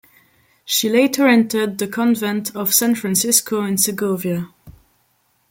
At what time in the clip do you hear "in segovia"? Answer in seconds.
3.63-4.49